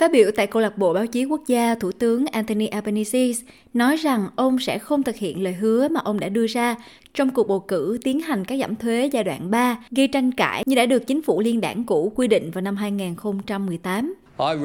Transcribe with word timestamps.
Phát 0.00 0.12
biểu 0.12 0.30
tại 0.36 0.46
câu 0.46 0.62
lạc 0.62 0.78
bộ 0.78 0.92
báo 0.94 1.06
chí 1.06 1.24
quốc 1.24 1.42
gia, 1.46 1.74
Thủ 1.74 1.92
tướng 1.92 2.26
Anthony 2.26 2.66
Albanese 2.66 3.32
nói 3.74 3.96
rằng 3.96 4.28
ông 4.36 4.58
sẽ 4.58 4.78
không 4.78 5.02
thực 5.02 5.16
hiện 5.16 5.42
lời 5.42 5.52
hứa 5.52 5.88
mà 5.88 6.00
ông 6.00 6.20
đã 6.20 6.28
đưa 6.28 6.46
ra 6.46 6.76
trong 7.14 7.30
cuộc 7.30 7.48
bầu 7.48 7.60
cử 7.60 7.98
tiến 8.04 8.20
hành 8.20 8.44
các 8.44 8.58
giảm 8.60 8.76
thuế 8.76 9.10
giai 9.12 9.24
đoạn 9.24 9.50
3 9.50 9.78
gây 9.90 10.08
tranh 10.08 10.32
cãi 10.32 10.62
như 10.66 10.76
đã 10.76 10.86
được 10.86 11.06
chính 11.06 11.22
phủ 11.22 11.40
liên 11.40 11.60
đảng 11.60 11.84
cũ 11.84 12.12
quy 12.16 12.28
định 12.28 12.50
vào 12.50 12.62
năm 12.62 12.76
2018. 12.76 14.14
Tôi 14.36 14.56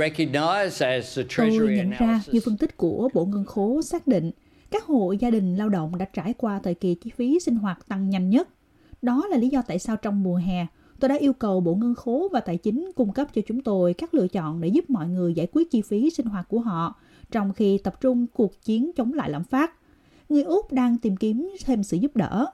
nhận 1.76 1.92
ra 2.00 2.22
như 2.32 2.40
phân 2.46 2.58
tích 2.58 2.78
của 2.78 3.10
Bộ 3.14 3.26
Ngân 3.26 3.46
khố 3.46 3.82
xác 3.82 4.08
định 4.08 4.32
các 4.72 4.84
hộ 4.84 5.12
gia 5.12 5.30
đình 5.30 5.56
lao 5.56 5.70
động 5.70 5.98
đã 5.98 6.06
trải 6.14 6.34
qua 6.38 6.60
thời 6.64 6.74
kỳ 6.74 6.96
chi 6.96 7.12
phí 7.18 7.40
sinh 7.40 7.56
hoạt 7.56 7.88
tăng 7.88 8.10
nhanh 8.10 8.30
nhất. 8.30 8.50
Đó 9.02 9.28
là 9.30 9.38
lý 9.38 9.50
do 9.50 9.62
tại 9.68 9.80
sao 9.80 9.98
trong 9.98 10.24
mùa 10.24 10.36
hè, 10.36 10.66
tôi 11.06 11.10
đã 11.10 11.16
yêu 11.16 11.34
cầu 11.34 11.62
Bộ 11.62 11.76
Ngân 11.76 11.96
khố 11.96 12.30
và 12.32 12.40
Tài 12.40 12.58
chính 12.58 12.92
cung 12.96 13.14
cấp 13.14 13.28
cho 13.34 13.42
chúng 13.48 13.62
tôi 13.62 13.94
các 13.94 14.14
lựa 14.14 14.28
chọn 14.28 14.62
để 14.62 14.68
giúp 14.68 14.90
mọi 14.90 15.08
người 15.08 15.34
giải 15.34 15.48
quyết 15.52 15.72
chi 15.72 15.82
phí 15.82 16.10
sinh 16.10 16.26
hoạt 16.26 16.50
của 16.50 16.60
họ, 16.60 16.96
trong 17.32 17.54
khi 17.54 17.78
tập 17.78 18.02
trung 18.02 18.28
cuộc 18.34 18.62
chiến 18.62 18.92
chống 18.96 19.14
lại 19.14 19.30
lạm 19.30 19.44
phát. 19.44 19.74
Người 20.30 20.44
Úc 20.44 20.72
đang 20.72 20.98
tìm 20.98 21.18
kiếm 21.18 21.50
thêm 21.66 21.84
sự 21.84 21.98
giúp 21.98 22.16
đỡ. 22.16 22.46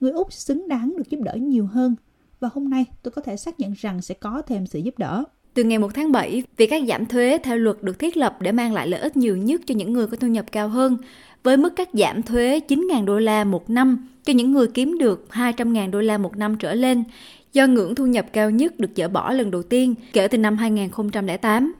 Người 0.00 0.10
Úc 0.10 0.32
xứng 0.32 0.68
đáng 0.68 0.94
được 0.96 1.10
giúp 1.10 1.20
đỡ 1.20 1.34
nhiều 1.34 1.66
hơn. 1.66 1.94
Và 2.40 2.48
hôm 2.52 2.70
nay 2.70 2.84
tôi 3.02 3.12
có 3.12 3.22
thể 3.22 3.36
xác 3.36 3.60
nhận 3.60 3.72
rằng 3.72 4.02
sẽ 4.02 4.14
có 4.14 4.42
thêm 4.42 4.66
sự 4.66 4.78
giúp 4.78 4.98
đỡ. 4.98 5.24
Từ 5.54 5.64
ngày 5.64 5.78
1 5.78 5.94
tháng 5.94 6.12
7, 6.12 6.42
việc 6.56 6.66
cắt 6.66 6.82
giảm 6.88 7.06
thuế 7.06 7.38
theo 7.42 7.56
luật 7.58 7.82
được 7.82 7.98
thiết 7.98 8.16
lập 8.16 8.36
để 8.40 8.52
mang 8.52 8.72
lại 8.72 8.88
lợi 8.88 9.00
ích 9.00 9.16
nhiều 9.16 9.36
nhất 9.36 9.60
cho 9.66 9.74
những 9.74 9.92
người 9.92 10.06
có 10.06 10.16
thu 10.16 10.26
nhập 10.26 10.44
cao 10.52 10.68
hơn, 10.68 10.96
với 11.42 11.56
mức 11.56 11.76
cắt 11.76 11.88
giảm 11.92 12.22
thuế 12.22 12.60
9.000 12.68 13.04
đô 13.04 13.18
la 13.18 13.44
một 13.44 13.70
năm 13.70 14.08
cho 14.24 14.32
những 14.32 14.52
người 14.52 14.66
kiếm 14.66 14.98
được 14.98 15.26
200.000 15.30 15.90
đô 15.90 16.00
la 16.00 16.18
một 16.18 16.36
năm 16.36 16.56
trở 16.56 16.74
lên, 16.74 17.04
do 17.52 17.66
ngưỡng 17.66 17.94
thu 17.94 18.06
nhập 18.06 18.26
cao 18.32 18.50
nhất 18.50 18.80
được 18.80 18.90
dỡ 18.96 19.08
bỏ 19.08 19.32
lần 19.32 19.50
đầu 19.50 19.62
tiên 19.62 19.94
kể 20.12 20.28
từ 20.28 20.38
năm 20.38 20.56
2008. 20.56 21.72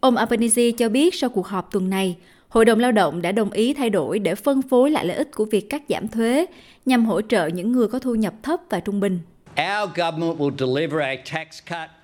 Ông 0.00 0.16
Albanese 0.16 0.70
cho 0.70 0.88
biết 0.88 1.14
sau 1.14 1.30
cuộc 1.30 1.46
họp 1.46 1.72
tuần 1.72 1.90
này, 1.90 2.16
Hội 2.52 2.64
đồng 2.64 2.78
lao 2.78 2.92
động 2.92 3.22
đã 3.22 3.32
đồng 3.32 3.50
ý 3.50 3.74
thay 3.74 3.90
đổi 3.90 4.18
để 4.18 4.34
phân 4.34 4.62
phối 4.62 4.90
lại 4.90 5.06
lợi 5.06 5.16
ích 5.16 5.34
của 5.34 5.44
việc 5.44 5.70
cắt 5.70 5.82
giảm 5.88 6.08
thuế 6.08 6.46
nhằm 6.86 7.06
hỗ 7.06 7.20
trợ 7.20 7.46
những 7.46 7.72
người 7.72 7.88
có 7.88 7.98
thu 7.98 8.14
nhập 8.14 8.34
thấp 8.42 8.60
và 8.70 8.80
trung 8.80 9.00
bình. 9.00 9.18
Our 9.50 9.90
government 9.96 10.38
will 10.38 10.56
deliver 10.58 11.00
a 11.00 11.14
tax 11.32 11.46
cut. 11.70 12.01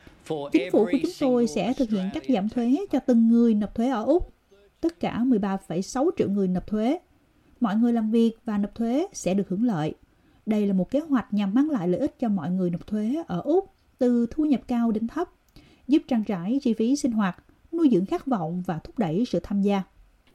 Chính 0.52 0.72
phủ 0.72 0.84
của 0.84 0.98
chúng 1.02 1.10
tôi 1.20 1.46
sẽ 1.46 1.72
thực 1.72 1.90
hiện 1.90 2.10
cắt 2.14 2.22
giảm 2.28 2.48
thuế 2.48 2.76
cho 2.90 2.98
từng 2.98 3.28
người 3.28 3.54
nộp 3.54 3.74
thuế 3.74 3.88
ở 3.88 4.04
Úc. 4.04 4.32
Tất 4.80 5.00
cả 5.00 5.18
13,6 5.26 6.10
triệu 6.16 6.30
người 6.30 6.48
nộp 6.48 6.66
thuế. 6.66 6.98
Mọi 7.60 7.76
người 7.76 7.92
làm 7.92 8.10
việc 8.10 8.32
và 8.44 8.58
nộp 8.58 8.74
thuế 8.74 9.06
sẽ 9.12 9.34
được 9.34 9.48
hưởng 9.48 9.64
lợi. 9.64 9.94
Đây 10.46 10.66
là 10.66 10.72
một 10.72 10.90
kế 10.90 11.00
hoạch 11.00 11.34
nhằm 11.34 11.54
mang 11.54 11.70
lại 11.70 11.88
lợi 11.88 12.00
ích 12.00 12.18
cho 12.18 12.28
mọi 12.28 12.50
người 12.50 12.70
nộp 12.70 12.86
thuế 12.86 13.22
ở 13.26 13.40
Úc 13.40 13.72
từ 13.98 14.26
thu 14.30 14.44
nhập 14.44 14.60
cao 14.68 14.90
đến 14.90 15.06
thấp, 15.06 15.28
giúp 15.88 16.02
trang 16.08 16.24
trải 16.24 16.58
chi 16.62 16.74
phí 16.74 16.96
sinh 16.96 17.12
hoạt, 17.12 17.44
nuôi 17.72 17.88
dưỡng 17.92 18.06
khát 18.06 18.26
vọng 18.26 18.62
và 18.66 18.78
thúc 18.78 18.98
đẩy 18.98 19.24
sự 19.28 19.40
tham 19.42 19.62
gia. 19.62 19.82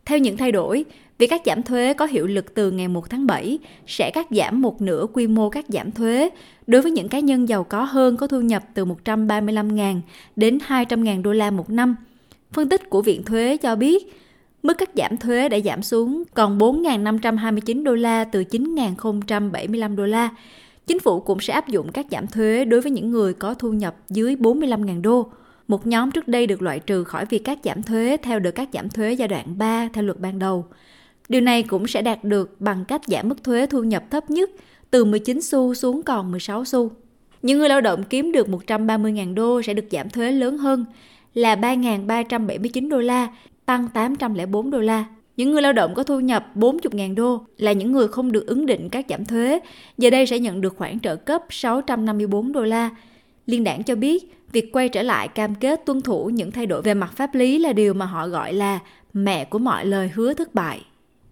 Theo 0.06 0.20
những 0.20 0.38
thay 0.38 0.52
đổi, 0.52 0.86
việc 1.18 1.28
cắt 1.28 1.42
giảm 1.46 1.64
thuế 1.64 1.94
có 1.94 2.06
hiệu 2.06 2.28
lực 2.28 2.54
từ 2.54 2.72
ngày 2.72 2.88
1 2.88 3.10
tháng 3.10 3.28
7 3.28 3.60
sẽ 3.88 4.12
cắt 4.14 4.28
giảm 4.32 4.62
một 4.62 4.82
nửa 4.82 5.06
quy 5.14 5.28
mô 5.28 5.50
cắt 5.50 5.66
giảm 5.68 5.92
thuế 5.92 6.30
đối 6.68 6.82
với 6.82 6.92
những 6.92 7.10
cá 7.10 7.20
nhân 7.20 7.50
giàu 7.50 7.64
có 7.64 7.84
hơn 7.84 8.18
có 8.18 8.28
thu 8.28 8.42
nhập 8.42 8.64
từ 8.74 8.86
135.000 8.86 10.00
đến 10.36 10.58
200.000 10.68 11.22
đô 11.22 11.32
la 11.32 11.52
một 11.52 11.70
năm. 11.70 11.96
Phân 12.52 12.70
tích 12.70 12.90
của 12.90 13.02
Viện 13.02 13.24
Thuế 13.24 13.58
cho 13.58 13.76
biết, 13.76 14.22
mức 14.64 14.74
cắt 14.74 14.90
giảm 14.96 15.18
thuế 15.18 15.50
đã 15.50 15.60
giảm 15.66 15.84
xuống 15.84 16.24
còn 16.34 16.58
4.529 16.58 17.84
đô 17.84 17.96
la 17.96 18.24
từ 18.24 18.44
9.075 18.52 19.96
đô 19.96 20.06
la. 20.06 20.30
Chính 20.88 21.00
phủ 21.00 21.20
cũng 21.20 21.40
sẽ 21.40 21.54
áp 21.54 21.68
dụng 21.68 21.92
các 21.92 22.06
giảm 22.12 22.28
thuế 22.28 22.66
đối 22.66 22.82
với 22.82 22.92
những 22.92 23.12
người 23.12 23.34
có 23.34 23.54
thu 23.54 23.74
nhập 23.74 23.96
dưới 24.10 24.36
45.000 24.36 25.02
đô 25.02 25.30
một 25.68 25.88
nhóm 25.88 26.12
trước 26.12 26.28
đây 26.28 26.48
được 26.48 26.62
loại 26.62 26.80
trừ 26.80 27.04
khỏi 27.04 27.26
việc 27.26 27.46
cắt 27.46 27.60
giảm 27.64 27.84
thuế 27.84 28.18
theo 28.24 28.40
đợt 28.40 28.52
cắt 28.52 28.70
giảm 28.74 28.90
thuế 28.90 29.14
giai 29.14 29.28
đoạn 29.28 29.58
3 29.58 29.90
theo 29.94 30.04
luật 30.04 30.20
ban 30.20 30.40
đầu. 30.40 30.66
Điều 31.30 31.42
này 31.42 31.64
cũng 31.64 31.88
sẽ 31.88 32.02
đạt 32.02 32.24
được 32.24 32.62
bằng 32.62 32.86
cách 32.86 33.02
giảm 33.08 33.30
mức 33.30 33.44
thuế 33.44 33.66
thu 33.66 33.84
nhập 33.84 34.04
thấp 34.12 34.30
nhất 34.30 34.50
từ 34.92 35.06
19 35.06 35.42
xu 35.42 35.74
xuống 35.74 36.04
còn 36.04 36.32
16 36.32 36.66
xu. 36.66 36.92
Những 37.42 37.60
người 37.60 37.70
lao 37.70 37.82
động 37.82 38.04
kiếm 38.04 38.32
được 38.32 38.48
130.000 38.48 39.34
đô 39.34 39.62
sẽ 39.62 39.74
được 39.74 39.86
giảm 39.92 40.10
thuế 40.10 40.32
lớn 40.32 40.58
hơn 40.58 40.86
là 41.34 41.56
3.379 41.56 42.90
đô 42.90 42.98
la, 42.98 43.28
tăng 43.66 43.88
804 43.94 44.72
đô 44.72 44.80
la. 44.80 45.06
Những 45.38 45.52
người 45.52 45.62
lao 45.62 45.74
động 45.74 45.94
có 45.96 46.04
thu 46.04 46.20
nhập 46.20 46.52
40.000 46.56 47.16
đô 47.16 47.46
là 47.58 47.72
những 47.72 47.92
người 47.92 48.08
không 48.08 48.32
được 48.32 48.48
ứng 48.48 48.66
định 48.66 48.90
các 48.90 49.06
giảm 49.10 49.26
thuế, 49.26 49.60
giờ 49.98 50.10
đây 50.10 50.26
sẽ 50.26 50.40
nhận 50.40 50.62
được 50.62 50.78
khoản 50.78 51.00
trợ 51.00 51.16
cấp 51.16 51.44
654 51.50 52.52
đô 52.52 52.62
la. 52.62 52.90
Liên 53.46 53.64
đảng 53.64 53.84
cho 53.84 53.96
biết 53.96 54.38
việc 54.52 54.72
quay 54.72 54.90
trở 54.90 55.02
lại 55.02 55.28
cam 55.28 55.56
kết 55.56 55.86
tuân 55.86 56.02
thủ 56.02 56.30
những 56.30 56.52
thay 56.52 56.66
đổi 56.66 56.82
về 56.82 56.94
mặt 56.94 57.12
pháp 57.16 57.36
lý 57.36 57.60
là 57.60 57.74
điều 57.74 57.94
mà 57.94 58.06
họ 58.06 58.28
gọi 58.28 58.54
là 58.54 58.80
mẹ 59.14 59.46
của 59.46 59.60
mọi 59.60 59.86
lời 59.86 60.12
hứa 60.14 60.34
thất 60.34 60.56
bại. 60.56 60.82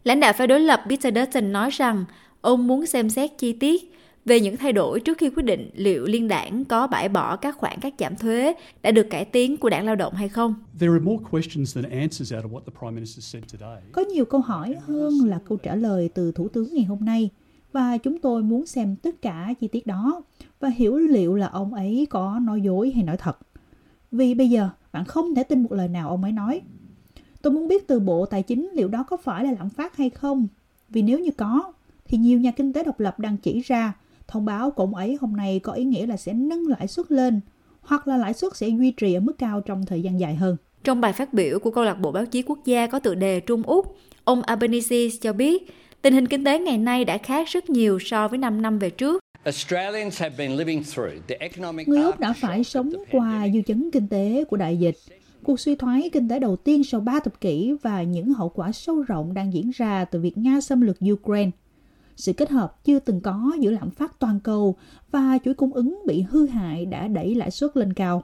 Lãnh 0.03 0.19
đạo 0.19 0.33
phe 0.33 0.47
đối 0.47 0.59
lập 0.59 0.81
Peter 0.89 1.15
Dutton 1.15 1.51
nói 1.51 1.69
rằng 1.69 2.05
ông 2.41 2.67
muốn 2.67 2.85
xem 2.85 3.09
xét 3.09 3.37
chi 3.37 3.53
tiết 3.53 3.91
về 4.25 4.39
những 4.39 4.57
thay 4.57 4.73
đổi 4.73 4.99
trước 4.99 5.17
khi 5.17 5.29
quyết 5.29 5.43
định 5.43 5.69
liệu 5.73 6.05
liên 6.05 6.27
đảng 6.27 6.65
có 6.65 6.87
bãi 6.87 7.09
bỏ 7.09 7.35
các 7.35 7.57
khoản 7.57 7.79
cắt 7.79 7.93
giảm 7.99 8.15
thuế 8.15 8.53
đã 8.81 8.91
được 8.91 9.09
cải 9.09 9.25
tiến 9.25 9.57
của 9.57 9.69
đảng 9.69 9.85
lao 9.85 9.95
động 9.95 10.13
hay 10.13 10.29
không. 10.29 10.55
Có 13.91 14.01
nhiều 14.01 14.25
câu 14.25 14.41
hỏi 14.41 14.75
hơn 14.87 15.13
là 15.25 15.39
câu 15.47 15.57
trả 15.57 15.75
lời 15.75 16.09
từ 16.13 16.31
Thủ 16.31 16.47
tướng 16.47 16.73
ngày 16.73 16.83
hôm 16.83 17.05
nay 17.05 17.29
và 17.71 17.97
chúng 17.97 18.19
tôi 18.19 18.43
muốn 18.43 18.65
xem 18.65 18.95
tất 18.95 19.21
cả 19.21 19.53
chi 19.59 19.67
tiết 19.67 19.87
đó 19.87 20.21
và 20.59 20.69
hiểu 20.69 20.97
liệu 20.97 21.35
là 21.35 21.47
ông 21.47 21.73
ấy 21.73 22.07
có 22.09 22.39
nói 22.39 22.61
dối 22.61 22.91
hay 22.95 23.03
nói 23.03 23.17
thật. 23.17 23.37
Vì 24.11 24.33
bây 24.33 24.49
giờ 24.49 24.69
bạn 24.91 25.05
không 25.05 25.35
thể 25.35 25.43
tin 25.43 25.63
một 25.63 25.71
lời 25.71 25.87
nào 25.87 26.09
ông 26.09 26.23
ấy 26.23 26.31
nói. 26.31 26.61
Tôi 27.41 27.53
muốn 27.53 27.67
biết 27.67 27.87
từ 27.87 27.99
Bộ 27.99 28.25
Tài 28.25 28.43
chính 28.43 28.69
liệu 28.73 28.87
đó 28.87 29.03
có 29.03 29.17
phải 29.17 29.43
là 29.43 29.51
lạm 29.51 29.69
phát 29.69 29.97
hay 29.97 30.09
không. 30.09 30.47
Vì 30.89 31.01
nếu 31.01 31.19
như 31.19 31.31
có, 31.31 31.73
thì 32.05 32.17
nhiều 32.17 32.39
nhà 32.39 32.51
kinh 32.51 32.73
tế 32.73 32.83
độc 32.83 32.99
lập 32.99 33.19
đang 33.19 33.37
chỉ 33.37 33.61
ra 33.61 33.93
thông 34.27 34.45
báo 34.45 34.71
của 34.71 34.83
ông 34.83 34.95
ấy 34.95 35.17
hôm 35.21 35.35
nay 35.35 35.59
có 35.59 35.73
ý 35.73 35.83
nghĩa 35.83 36.05
là 36.05 36.17
sẽ 36.17 36.33
nâng 36.33 36.67
lãi 36.67 36.87
suất 36.87 37.11
lên 37.11 37.39
hoặc 37.81 38.07
là 38.07 38.17
lãi 38.17 38.33
suất 38.33 38.55
sẽ 38.55 38.67
duy 38.67 38.91
trì 38.91 39.13
ở 39.13 39.19
mức 39.19 39.37
cao 39.37 39.61
trong 39.61 39.85
thời 39.85 40.01
gian 40.01 40.19
dài 40.19 40.35
hơn. 40.35 40.57
Trong 40.83 41.01
bài 41.01 41.13
phát 41.13 41.33
biểu 41.33 41.59
của 41.59 41.71
câu 41.71 41.83
lạc 41.83 41.99
bộ 41.99 42.11
báo 42.11 42.25
chí 42.25 42.41
quốc 42.41 42.59
gia 42.65 42.87
có 42.87 42.99
tựa 42.99 43.15
đề 43.15 43.39
Trung 43.39 43.63
Úc, 43.63 43.95
ông 44.23 44.41
Albanese 44.41 44.97
cho 45.21 45.33
biết 45.33 45.75
tình 46.01 46.13
hình 46.13 46.27
kinh 46.27 46.43
tế 46.43 46.59
ngày 46.59 46.77
nay 46.77 47.05
đã 47.05 47.17
khác 47.17 47.47
rất 47.47 47.69
nhiều 47.69 47.99
so 47.99 48.27
với 48.27 48.39
5 48.39 48.61
năm 48.61 48.79
về 48.79 48.89
trước. 48.89 49.19
Người 51.85 52.03
Úc 52.03 52.19
đã 52.19 52.33
phải 52.33 52.63
sống 52.63 52.91
qua 53.11 53.47
dư 53.53 53.61
chấn 53.61 53.89
kinh 53.91 54.07
tế 54.07 54.43
của 54.49 54.57
đại 54.57 54.77
dịch, 54.77 54.95
cuộc 55.43 55.59
suy 55.59 55.75
thoái 55.75 56.09
kinh 56.13 56.29
tế 56.29 56.39
đầu 56.39 56.55
tiên 56.55 56.83
sau 56.83 57.01
3 57.01 57.19
thập 57.19 57.41
kỷ 57.41 57.75
và 57.81 58.03
những 58.03 58.33
hậu 58.33 58.49
quả 58.49 58.71
sâu 58.71 59.01
rộng 59.01 59.33
đang 59.33 59.53
diễn 59.53 59.71
ra 59.75 60.05
từ 60.05 60.19
việc 60.19 60.37
Nga 60.37 60.61
xâm 60.61 60.81
lược 60.81 60.97
Ukraine. 61.11 61.51
Sự 62.15 62.33
kết 62.33 62.49
hợp 62.49 62.83
chưa 62.83 62.99
từng 62.99 63.21
có 63.21 63.51
giữa 63.59 63.71
lạm 63.71 63.91
phát 63.91 64.19
toàn 64.19 64.39
cầu 64.39 64.75
và 65.11 65.37
chuỗi 65.45 65.53
cung 65.53 65.73
ứng 65.73 65.99
bị 66.07 66.21
hư 66.21 66.47
hại 66.47 66.85
đã 66.85 67.07
đẩy 67.07 67.35
lãi 67.35 67.51
suất 67.51 67.77
lên 67.77 67.93
cao, 67.93 68.23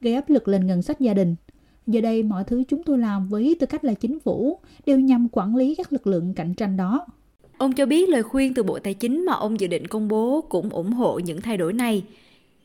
gây 0.00 0.14
áp 0.14 0.30
lực 0.30 0.48
lên 0.48 0.66
ngân 0.66 0.82
sách 0.82 1.00
gia 1.00 1.14
đình. 1.14 1.36
Giờ 1.86 2.00
đây 2.00 2.22
mọi 2.22 2.44
thứ 2.44 2.62
chúng 2.68 2.82
tôi 2.82 2.98
làm 2.98 3.28
với 3.28 3.56
tư 3.60 3.66
cách 3.66 3.84
là 3.84 3.94
chính 3.94 4.20
phủ 4.20 4.58
đều 4.86 5.00
nhằm 5.00 5.28
quản 5.32 5.56
lý 5.56 5.74
các 5.74 5.92
lực 5.92 6.06
lượng 6.06 6.34
cạnh 6.34 6.54
tranh 6.54 6.76
đó. 6.76 7.06
Ông 7.58 7.72
cho 7.72 7.86
biết 7.86 8.08
lời 8.08 8.22
khuyên 8.22 8.54
từ 8.54 8.62
Bộ 8.62 8.78
Tài 8.78 8.94
chính 8.94 9.24
mà 9.24 9.32
ông 9.32 9.60
dự 9.60 9.66
định 9.66 9.86
công 9.86 10.08
bố 10.08 10.44
cũng 10.48 10.70
ủng 10.70 10.92
hộ 10.92 11.18
những 11.18 11.40
thay 11.40 11.56
đổi 11.56 11.72
này, 11.72 12.04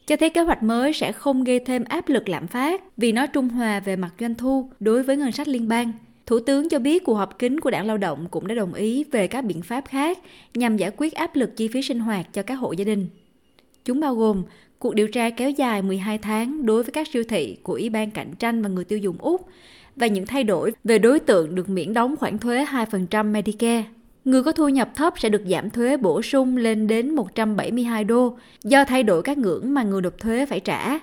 cho 0.08 0.16
thấy 0.16 0.30
kế 0.30 0.42
hoạch 0.42 0.64
mới 0.64 0.94
sẽ 0.94 1.12
không 1.12 1.44
gây 1.44 1.60
thêm 1.60 1.84
áp 1.84 2.10
lực 2.10 2.30
lạm 2.30 2.48
phát 2.48 2.98
vì 2.98 3.12
nó 3.12 3.28
trung 3.28 3.50
hòa 3.50 3.80
về 3.80 3.96
mặt 3.96 4.14
doanh 4.20 4.36
thu 4.36 4.70
đối 4.80 5.04
với 5.04 5.18
ngân 5.18 5.32
sách 5.32 5.48
liên 5.48 5.68
bang. 5.68 5.92
Thủ 6.26 6.40
tướng 6.40 6.70
cho 6.70 6.80
biết 6.80 7.04
cuộc 7.04 7.14
họp 7.14 7.40
kín 7.40 7.60
của 7.60 7.72
đảng 7.72 7.88
lao 7.88 7.98
động 7.98 8.28
cũng 8.32 8.48
đã 8.48 8.56
đồng 8.56 8.74
ý 8.74 9.04
về 9.12 9.28
các 9.28 9.46
biện 9.46 9.62
pháp 9.62 9.86
khác 9.88 10.20
nhằm 10.54 10.78
giải 10.78 10.92
quyết 10.98 11.14
áp 11.14 11.36
lực 11.36 11.58
chi 11.58 11.68
phí 11.68 11.82
sinh 11.82 12.00
hoạt 12.00 12.34
cho 12.34 12.44
các 12.44 12.56
hộ 12.56 12.72
gia 12.72 12.86
đình. 12.86 13.08
Chúng 13.86 14.00
bao 14.00 14.16
gồm 14.16 14.44
cuộc 14.80 14.96
điều 14.96 15.08
tra 15.08 15.30
kéo 15.30 15.50
dài 15.50 15.82
12 15.82 16.18
tháng 16.18 16.66
đối 16.66 16.84
với 16.84 16.92
các 16.92 17.08
siêu 17.08 17.24
thị 17.30 17.58
của 17.64 17.74
Ủy 17.74 17.90
ban 17.90 18.12
Cạnh 18.12 18.34
tranh 18.40 18.62
và 18.62 18.70
Người 18.70 18.84
tiêu 18.84 19.00
dùng 19.00 19.18
Úc 19.20 19.48
và 19.96 20.08
những 20.08 20.26
thay 20.26 20.44
đổi 20.44 20.72
về 20.84 21.00
đối 21.00 21.20
tượng 21.20 21.56
được 21.56 21.70
miễn 21.70 21.94
đóng 21.94 22.16
khoản 22.16 22.38
thuế 22.38 22.66
2% 22.66 23.32
Medicare. 23.32 23.84
Người 24.26 24.44
có 24.44 24.52
thu 24.52 24.70
nhập 24.70 24.90
thấp 24.96 25.14
sẽ 25.20 25.30
được 25.30 25.42
giảm 25.46 25.70
thuế 25.70 25.98
bổ 25.98 26.22
sung 26.22 26.58
lên 26.58 26.88
đến 26.88 27.16
172 27.16 28.04
đô 28.04 28.38
do 28.64 28.86
thay 28.86 29.04
đổi 29.04 29.22
các 29.22 29.38
ngưỡng 29.38 29.74
mà 29.74 29.84
người 29.84 30.02
nộp 30.02 30.20
thuế 30.20 30.46
phải 30.46 30.60
trả. 30.60 31.00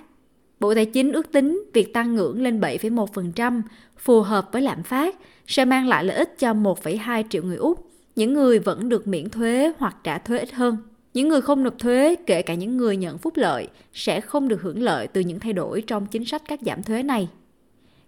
Bộ 0.59 0.75
Tài 0.75 0.85
chính 0.85 1.13
ước 1.13 1.31
tính 1.31 1.63
việc 1.73 1.93
tăng 1.93 2.15
ngưỡng 2.15 2.41
lên 2.41 2.59
7,1% 2.59 3.61
phù 3.97 4.21
hợp 4.21 4.49
với 4.51 4.61
lạm 4.61 4.83
phát 4.83 5.15
sẽ 5.47 5.65
mang 5.65 5.87
lại 5.87 6.03
lợi 6.03 6.17
ích 6.17 6.39
cho 6.39 6.53
1,2 6.53 7.23
triệu 7.29 7.43
người 7.43 7.57
Úc. 7.57 7.87
Những 8.15 8.33
người 8.33 8.59
vẫn 8.59 8.89
được 8.89 9.07
miễn 9.07 9.29
thuế 9.29 9.71
hoặc 9.77 9.95
trả 10.03 10.17
thuế 10.17 10.39
ít 10.39 10.51
hơn. 10.51 10.77
Những 11.13 11.27
người 11.27 11.41
không 11.41 11.63
nộp 11.63 11.79
thuế, 11.79 12.15
kể 12.25 12.41
cả 12.41 12.53
những 12.53 12.77
người 12.77 12.97
nhận 12.97 13.17
phúc 13.17 13.33
lợi, 13.35 13.67
sẽ 13.93 14.21
không 14.21 14.47
được 14.47 14.61
hưởng 14.61 14.83
lợi 14.83 15.07
từ 15.07 15.21
những 15.21 15.39
thay 15.39 15.53
đổi 15.53 15.81
trong 15.81 16.05
chính 16.05 16.25
sách 16.25 16.41
các 16.47 16.59
giảm 16.61 16.83
thuế 16.83 17.03
này. 17.03 17.27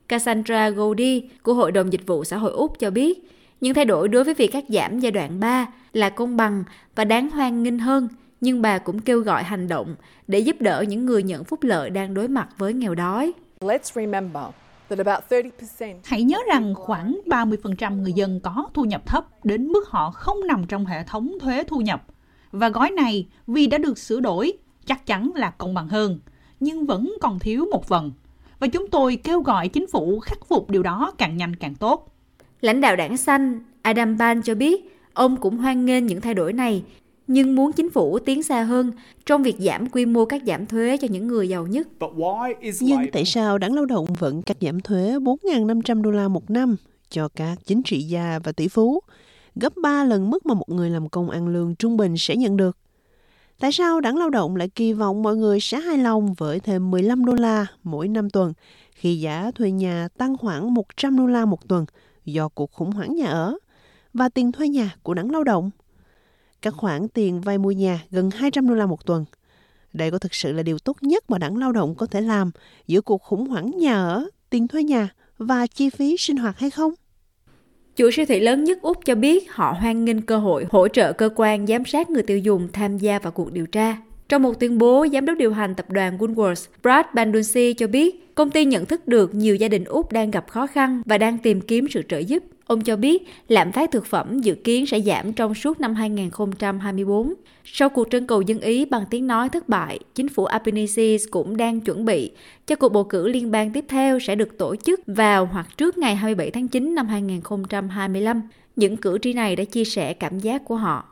Cassandra 0.07 0.69
Goldie 0.69 1.21
của 1.43 1.53
Hội 1.53 1.71
đồng 1.71 1.93
Dịch 1.93 2.07
vụ 2.07 2.23
Xã 2.23 2.37
hội 2.37 2.51
Úc 2.51 2.79
cho 2.79 2.91
biết, 2.91 3.29
những 3.63 3.73
thay 3.73 3.85
đổi 3.85 4.07
đối 4.07 4.23
với 4.23 4.33
việc 4.33 4.51
cắt 4.51 4.63
giảm 4.69 4.99
giai 4.99 5.11
đoạn 5.11 5.39
3 5.39 5.67
là 5.93 6.09
công 6.09 6.37
bằng 6.37 6.63
và 6.95 7.05
đáng 7.05 7.29
hoan 7.29 7.63
nghênh 7.63 7.79
hơn, 7.79 8.07
nhưng 8.41 8.61
bà 8.61 8.77
cũng 8.77 8.99
kêu 8.99 9.19
gọi 9.19 9.43
hành 9.43 9.67
động 9.67 9.95
để 10.27 10.39
giúp 10.39 10.55
đỡ 10.59 10.85
những 10.87 11.05
người 11.05 11.23
nhận 11.23 11.43
phúc 11.43 11.63
lợi 11.63 11.89
đang 11.89 12.13
đối 12.13 12.27
mặt 12.27 12.47
với 12.57 12.73
nghèo 12.73 12.95
đói. 12.95 13.33
Let's 13.59 13.91
remember 13.95 14.43
Hãy 16.03 16.23
nhớ 16.23 16.37
rằng 16.47 16.75
khoảng 16.75 17.21
30% 17.25 18.01
người 18.01 18.13
dân 18.13 18.39
có 18.39 18.65
thu 18.73 18.83
nhập 18.83 19.05
thấp 19.05 19.45
đến 19.45 19.67
mức 19.67 19.87
họ 19.87 20.11
không 20.11 20.47
nằm 20.47 20.65
trong 20.67 20.85
hệ 20.85 21.03
thống 21.03 21.31
thuế 21.41 21.63
thu 21.63 21.81
nhập. 21.81 22.03
Và 22.51 22.69
gói 22.69 22.91
này 22.91 23.27
vì 23.47 23.67
đã 23.67 23.77
được 23.77 23.97
sửa 23.97 24.19
đổi 24.19 24.53
chắc 24.85 25.05
chắn 25.05 25.31
là 25.35 25.49
công 25.49 25.73
bằng 25.73 25.87
hơn, 25.87 26.19
nhưng 26.59 26.85
vẫn 26.85 27.13
còn 27.21 27.39
thiếu 27.39 27.65
một 27.71 27.85
phần. 27.85 28.11
Và 28.59 28.67
chúng 28.67 28.87
tôi 28.87 29.15
kêu 29.15 29.41
gọi 29.41 29.67
chính 29.67 29.87
phủ 29.87 30.19
khắc 30.19 30.47
phục 30.47 30.69
điều 30.69 30.83
đó 30.83 31.13
càng 31.17 31.37
nhanh 31.37 31.55
càng 31.55 31.75
tốt. 31.75 32.12
Lãnh 32.63 32.81
đạo 32.81 32.95
đảng 32.95 33.17
xanh 33.17 33.59
Adam 33.81 34.17
Ban 34.17 34.41
cho 34.41 34.55
biết 34.55 34.99
ông 35.13 35.37
cũng 35.37 35.57
hoan 35.57 35.85
nghênh 35.85 36.05
những 36.05 36.21
thay 36.21 36.33
đổi 36.33 36.53
này 36.53 36.83
nhưng 37.27 37.55
muốn 37.55 37.71
chính 37.71 37.89
phủ 37.89 38.19
tiến 38.19 38.43
xa 38.43 38.63
hơn 38.63 38.91
trong 39.25 39.43
việc 39.43 39.55
giảm 39.59 39.89
quy 39.89 40.05
mô 40.05 40.25
các 40.25 40.41
giảm 40.45 40.65
thuế 40.65 40.97
cho 40.97 41.07
những 41.11 41.27
người 41.27 41.49
giàu 41.49 41.67
nhất. 41.67 41.87
Nhưng 42.81 43.11
tại 43.13 43.25
sao 43.25 43.57
đảng 43.57 43.73
lao 43.73 43.85
động 43.85 44.05
vẫn 44.19 44.41
cắt 44.41 44.57
giảm 44.61 44.81
thuế 44.81 45.17
4.500 45.17 46.01
đô 46.01 46.11
la 46.11 46.27
một 46.27 46.49
năm 46.49 46.75
cho 47.09 47.27
các 47.27 47.55
chính 47.65 47.83
trị 47.83 48.01
gia 48.01 48.39
và 48.43 48.51
tỷ 48.51 48.67
phú, 48.67 48.99
gấp 49.55 49.73
3 49.77 50.03
lần 50.03 50.29
mức 50.29 50.45
mà 50.45 50.53
một 50.53 50.69
người 50.69 50.89
làm 50.89 51.09
công 51.09 51.29
ăn 51.29 51.47
lương 51.47 51.75
trung 51.75 51.97
bình 51.97 52.17
sẽ 52.17 52.35
nhận 52.35 52.57
được? 52.57 52.77
Tại 53.59 53.71
sao 53.71 54.01
đảng 54.01 54.17
lao 54.17 54.29
động 54.29 54.55
lại 54.55 54.69
kỳ 54.69 54.93
vọng 54.93 55.23
mọi 55.23 55.35
người 55.35 55.59
sẽ 55.59 55.79
hài 55.79 55.97
lòng 55.97 56.33
với 56.33 56.59
thêm 56.59 56.91
15 56.91 57.25
đô 57.25 57.33
la 57.33 57.65
mỗi 57.83 58.07
năm 58.07 58.29
tuần 58.29 58.53
khi 58.91 59.19
giá 59.19 59.51
thuê 59.55 59.71
nhà 59.71 60.07
tăng 60.17 60.37
khoảng 60.37 60.73
100 60.73 61.17
đô 61.17 61.25
la 61.25 61.45
một 61.45 61.67
tuần 61.67 61.85
do 62.25 62.49
cuộc 62.49 62.71
khủng 62.71 62.91
hoảng 62.91 63.15
nhà 63.15 63.27
ở 63.27 63.55
và 64.13 64.29
tiền 64.29 64.51
thuê 64.51 64.69
nhà 64.69 64.95
của 65.03 65.13
đảng 65.13 65.31
lao 65.31 65.43
động? 65.43 65.71
các 66.63 66.73
khoản 66.73 67.07
tiền 67.07 67.41
vay 67.41 67.57
mua 67.57 67.71
nhà 67.71 68.03
gần 68.11 68.29
200 68.29 68.67
đô 68.67 68.75
la 68.75 68.85
một 68.85 69.05
tuần. 69.05 69.25
Đây 69.93 70.11
có 70.11 70.19
thực 70.19 70.33
sự 70.33 70.51
là 70.51 70.63
điều 70.63 70.79
tốt 70.79 70.97
nhất 71.01 71.29
mà 71.29 71.37
đảng 71.37 71.57
lao 71.57 71.71
động 71.71 71.95
có 71.95 72.05
thể 72.05 72.21
làm 72.21 72.51
giữa 72.87 73.01
cuộc 73.01 73.21
khủng 73.21 73.47
hoảng 73.47 73.71
nhà 73.77 73.93
ở, 73.93 74.25
tiền 74.49 74.67
thuê 74.67 74.83
nhà 74.83 75.09
và 75.37 75.67
chi 75.67 75.89
phí 75.89 76.17
sinh 76.17 76.37
hoạt 76.37 76.59
hay 76.59 76.69
không? 76.69 76.93
Chủ 77.95 78.11
siêu 78.11 78.25
thị 78.25 78.39
lớn 78.39 78.63
nhất 78.63 78.81
Úc 78.81 78.97
cho 79.05 79.15
biết 79.15 79.51
họ 79.51 79.75
hoan 79.79 80.05
nghênh 80.05 80.21
cơ 80.21 80.37
hội 80.37 80.65
hỗ 80.71 80.87
trợ 80.87 81.13
cơ 81.13 81.29
quan 81.35 81.67
giám 81.67 81.85
sát 81.85 82.09
người 82.09 82.23
tiêu 82.23 82.37
dùng 82.37 82.67
tham 82.73 82.97
gia 82.97 83.19
vào 83.19 83.31
cuộc 83.31 83.51
điều 83.51 83.65
tra. 83.65 83.97
Trong 84.33 84.43
một 84.43 84.59
tuyên 84.59 84.77
bố, 84.77 85.05
giám 85.13 85.25
đốc 85.25 85.37
điều 85.37 85.53
hành 85.53 85.75
tập 85.75 85.85
đoàn 85.89 86.17
Woolworths 86.17 86.67
Brad 86.83 87.05
Banducci 87.13 87.73
cho 87.73 87.87
biết 87.87 88.35
công 88.35 88.49
ty 88.49 88.65
nhận 88.65 88.85
thức 88.85 89.07
được 89.07 89.35
nhiều 89.35 89.55
gia 89.55 89.67
đình 89.67 89.83
Úc 89.83 90.11
đang 90.11 90.31
gặp 90.31 90.47
khó 90.49 90.67
khăn 90.67 91.01
và 91.05 91.17
đang 91.17 91.37
tìm 91.37 91.61
kiếm 91.61 91.87
sự 91.89 92.01
trợ 92.09 92.17
giúp. 92.17 92.43
Ông 92.67 92.81
cho 92.81 92.95
biết 92.95 93.27
lạm 93.47 93.71
phát 93.71 93.91
thực 93.91 94.05
phẩm 94.05 94.39
dự 94.39 94.55
kiến 94.55 94.85
sẽ 94.85 94.99
giảm 94.99 95.33
trong 95.33 95.53
suốt 95.53 95.79
năm 95.79 95.95
2024. 95.95 97.33
Sau 97.63 97.89
cuộc 97.89 98.07
trưng 98.11 98.27
cầu 98.27 98.41
dân 98.41 98.59
Ý 98.59 98.85
bằng 98.85 99.03
tiếng 99.09 99.27
nói 99.27 99.49
thất 99.49 99.69
bại, 99.69 99.99
chính 100.15 100.29
phủ 100.29 100.45
Albanese 100.45 101.17
cũng 101.31 101.57
đang 101.57 101.81
chuẩn 101.81 102.05
bị 102.05 102.31
cho 102.67 102.75
cuộc 102.75 102.89
bầu 102.89 103.03
cử 103.03 103.27
liên 103.27 103.51
bang 103.51 103.73
tiếp 103.73 103.85
theo 103.87 104.19
sẽ 104.19 104.35
được 104.35 104.57
tổ 104.57 104.75
chức 104.75 104.99
vào 105.07 105.45
hoặc 105.45 105.67
trước 105.77 105.97
ngày 105.97 106.15
27 106.15 106.51
tháng 106.51 106.67
9 106.67 106.95
năm 106.95 107.07
2025. 107.07 108.41
Những 108.75 108.97
cử 108.97 109.17
tri 109.21 109.33
này 109.33 109.55
đã 109.55 109.63
chia 109.63 109.85
sẻ 109.85 110.13
cảm 110.13 110.39
giác 110.39 110.65
của 110.65 110.75
họ. 110.75 111.05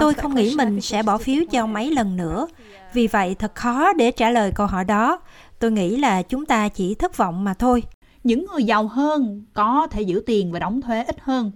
Tôi 0.00 0.14
không 0.14 0.34
nghĩ 0.34 0.54
mình 0.56 0.80
sẽ 0.80 1.02
bỏ 1.02 1.18
phiếu 1.18 1.44
cho 1.50 1.66
mấy 1.66 1.90
lần 1.90 2.16
nữa. 2.16 2.46
Vì 2.92 3.06
vậy 3.06 3.34
thật 3.34 3.54
khó 3.54 3.92
để 3.92 4.10
trả 4.10 4.30
lời 4.30 4.52
câu 4.54 4.66
hỏi 4.66 4.84
đó. 4.84 5.20
Tôi 5.58 5.70
nghĩ 5.70 5.96
là 5.96 6.22
chúng 6.22 6.46
ta 6.46 6.68
chỉ 6.68 6.94
thất 6.94 7.16
vọng 7.16 7.44
mà 7.44 7.54
thôi. 7.54 7.82
Những 8.24 8.46
người 8.46 8.64
giàu 8.64 8.86
hơn 8.86 9.44
có 9.54 9.86
thể 9.90 10.02
giữ 10.02 10.22
tiền 10.26 10.52
và 10.52 10.58
đóng 10.58 10.80
thuế 10.80 11.04
ít 11.04 11.16
hơn. 11.20 11.52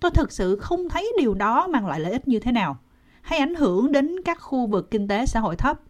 Tôi 0.00 0.10
thực 0.10 0.32
sự 0.32 0.56
không 0.56 0.88
thấy 0.88 1.12
điều 1.18 1.34
đó 1.34 1.66
mang 1.66 1.86
lại 1.86 2.00
lợi 2.00 2.12
ích 2.12 2.28
như 2.28 2.38
thế 2.38 2.52
nào 2.52 2.78
hay 3.22 3.38
ảnh 3.38 3.54
hưởng 3.54 3.92
đến 3.92 4.22
các 4.24 4.40
khu 4.40 4.66
vực 4.66 4.90
kinh 4.90 5.08
tế 5.08 5.26
xã 5.26 5.40
hội 5.40 5.56
thấp. 5.56 5.80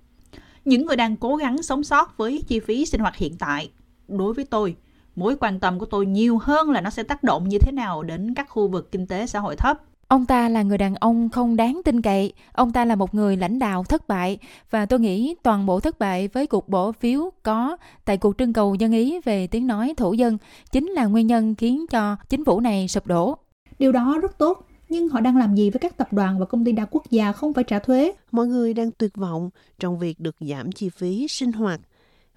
Những 0.65 0.87
người 0.87 0.97
đang 0.97 1.17
cố 1.17 1.37
gắng 1.37 1.63
sống 1.63 1.85
sót 1.85 2.17
với 2.17 2.43
chi 2.49 2.61
phí 2.61 2.87
sinh 2.87 3.01
hoạt 3.01 3.17
hiện 3.17 3.37
tại, 3.39 3.71
đối 4.09 4.35
với 4.35 4.45
tôi, 4.45 4.77
mối 5.17 5.37
quan 5.41 5.61
tâm 5.61 5.79
của 5.79 5.87
tôi 5.87 6.07
nhiều 6.07 6.39
hơn 6.39 6.71
là 6.71 6.81
nó 6.81 6.91
sẽ 6.91 7.03
tác 7.03 7.23
động 7.23 7.49
như 7.49 7.59
thế 7.59 7.73
nào 7.73 8.03
đến 8.03 8.35
các 8.35 8.49
khu 8.49 8.69
vực 8.69 8.93
kinh 8.93 9.07
tế 9.07 9.27
xã 9.27 9.39
hội 9.39 9.57
thấp. 9.57 9.81
Ông 10.09 10.27
ta 10.27 10.49
là 10.49 10.63
người 10.63 10.79
đàn 10.79 10.95
ông 10.95 11.29
không 11.31 11.57
đáng 11.57 11.81
tin 11.85 12.03
cậy, 12.03 12.33
ông 12.53 12.73
ta 12.73 12.85
là 12.85 12.95
một 12.95 13.15
người 13.15 13.37
lãnh 13.37 13.59
đạo 13.59 13.85
thất 13.85 14.09
bại 14.09 14.39
và 14.71 14.87
tôi 14.87 15.01
nghĩ 15.01 15.35
toàn 15.43 15.67
bộ 15.67 15.81
thất 15.81 15.99
bại 15.99 16.29
với 16.29 16.47
cuộc 16.47 16.69
bỏ 16.69 16.93
phiếu 16.93 17.31
có 17.43 17.77
tại 18.05 18.17
cuộc 18.17 18.39
trưng 18.39 18.53
cầu 18.53 18.75
dân 18.75 18.93
Ý 18.93 19.21
về 19.25 19.47
tiếng 19.47 19.67
nói 19.67 19.95
thổ 19.97 20.13
dân 20.13 20.39
chính 20.73 20.87
là 20.89 21.07
nguyên 21.07 21.27
nhân 21.27 21.55
khiến 21.55 21.87
cho 21.91 22.17
chính 22.29 22.45
phủ 22.45 22.61
này 22.61 22.89
sụp 22.89 23.07
đổ. 23.07 23.39
Điều 23.79 23.93
đó 23.93 24.19
rất 24.23 24.39
tốt, 24.39 24.67
nhưng 24.89 25.09
họ 25.09 25.21
đang 25.21 25.37
làm 25.37 25.55
gì 25.55 25.71
với 25.71 25.79
các 25.79 25.97
tập 25.97 26.13
đoàn 26.13 26.39
và 26.39 26.47
công 26.47 26.65
ty 26.65 26.73
đa 26.73 26.85
quốc 26.85 27.11
gia 27.11 27.33
không 27.33 27.55
phải 27.55 27.65
trả 27.65 27.79
thuế? 27.79 28.13
Mọi 28.31 28.47
người 28.47 28.75
đang 28.75 28.91
tuyệt 28.91 29.17
vọng 29.17 29.51
trong 29.79 29.99
việc 29.99 30.21
được 30.21 30.37
giảm 30.41 30.73
chi 30.73 30.89
phí 30.89 31.29
sinh 31.29 31.53
hoạt 31.53 31.81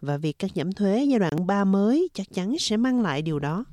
và 0.02 0.18
việc 0.18 0.40
cắt 0.40 0.52
giảm 0.56 0.72
thuế 0.72 1.04
giai 1.04 1.20
đoạn 1.20 1.48
3 1.48 1.64
mới 1.64 2.10
chắc 2.14 2.28
chắn 2.34 2.56
sẽ 2.60 2.78
mang 2.78 3.02
lại 3.02 3.22
điều 3.22 3.40
đó. 3.40 3.66